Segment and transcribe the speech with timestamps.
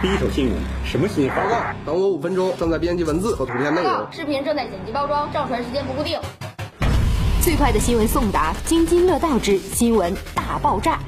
[0.00, 0.54] 第一手新闻，
[0.84, 1.34] 什么新闻？
[1.34, 4.06] 报告，等我五分钟，正在编辑文字和图片内容。
[4.12, 6.20] 视频正在剪辑包装，上传时间不固定。
[7.42, 11.00] 最快的新闻送达，津津乐道之新闻大爆炸。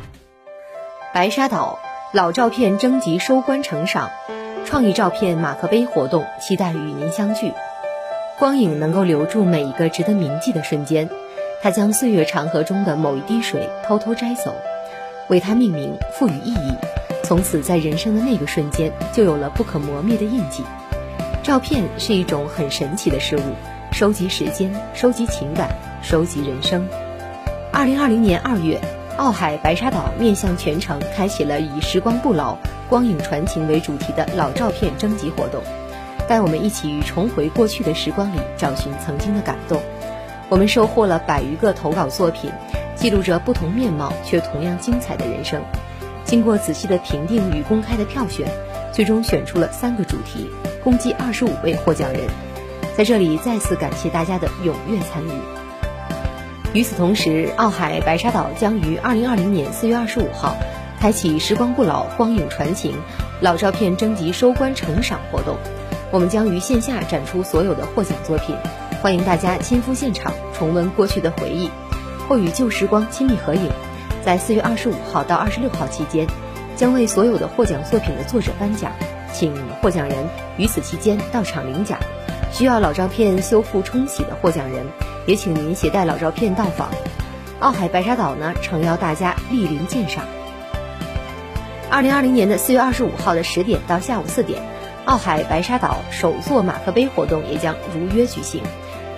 [1.14, 1.78] 白沙岛
[2.12, 4.10] 老照片征集收官成赏，
[4.64, 7.52] 创意照片马克杯活动，期待与您相聚。
[8.40, 11.08] 光影能够留住每一个值得铭记的瞬间，
[11.62, 14.52] 它将岁月长河中的某一滴水偷偷摘走，
[15.28, 16.74] 为它命名，赋予意义。
[17.30, 20.64] 从此，在人生的那个瞬间，就有了不可磨灭的印记。
[21.44, 23.54] 照片是一种很神奇的事物，
[23.92, 25.70] 收集时间，收集情感，
[26.02, 26.88] 收集人生。
[27.72, 28.80] 二零二零年二月。
[29.16, 32.56] 澳海白沙岛面向全城开启了以“时光不老，
[32.88, 35.62] 光影传情”为主题的老照片征集活动，
[36.26, 39.80] 带我们一起重回过去的时光里找寻曾经的感动。
[40.48, 42.50] 我们收获了百余个投稿作品，
[42.96, 45.62] 记录着不同面貌却同样精彩的人生。
[46.24, 48.48] 经过仔细的评定与公开的票选，
[48.92, 50.48] 最终选出了三个主题，
[50.84, 52.22] 共计二十五位获奖人。
[52.96, 55.30] 在这里再次感谢大家的踊跃参与。
[56.72, 60.54] 与此同时，澳海白沙岛将于二零二零年四月二十五号
[61.00, 62.94] 开启“时光不老，光影传情”
[63.40, 65.56] 老照片征集收官成赏活动。
[66.12, 68.54] 我们将于线下展出所有的获奖作品，
[69.02, 71.70] 欢迎大家亲赴现场重温过去的回忆，
[72.28, 73.70] 或与旧时光亲密合影。
[74.24, 76.26] 在四月二十五号到二十六号期间，
[76.76, 78.92] 将为所有的获奖作品的作者颁奖，
[79.32, 81.98] 请获奖人于此期间到场领奖。
[82.52, 84.84] 需要老照片修复冲洗的获奖人。
[85.26, 86.88] 也请您携带老照片到访，
[87.60, 90.24] 澳海白沙岛呢，诚邀大家莅临鉴赏。
[91.90, 94.60] 二零二零年的四月二十五号的十点到下午四点，
[95.04, 98.62] 澳海白沙岛首座马克杯活动也将如约举行，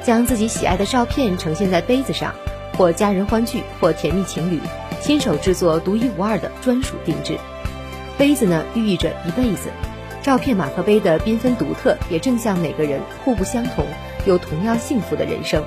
[0.03, 2.35] 将自己喜爱的照片呈现在杯子上，
[2.77, 4.61] 或家人欢聚，或甜蜜情侣，
[5.03, 7.37] 亲手制作独一无二的专属定制。
[8.17, 9.69] 杯子呢，寓意着一辈子。
[10.23, 13.85] 照片马克杯的缤纷独特，也正像每个人互不相同
[14.25, 15.65] 又同样幸福的人生。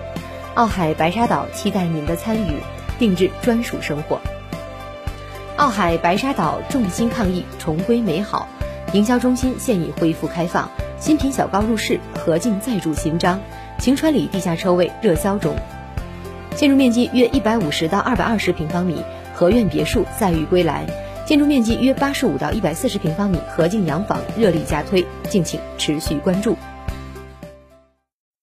[0.54, 2.62] 澳海白沙岛期待您的参与，
[2.98, 4.22] 定制专属生活。
[5.58, 8.48] 澳海白沙岛众星抗疫，重归美好。
[8.94, 13.42] 营销中心现已恢复开放，新品小高入市，合境再铸新章。
[13.80, 15.54] 晴川里地下车位热销中，
[16.56, 19.04] 建筑面积约一百五十到二百二十平方米，
[19.36, 20.88] 合院别墅载誉归来。
[21.26, 26.56] 建筑面积约八十五到一百四十平方米，合境洋房热力加推，敬请持续关注。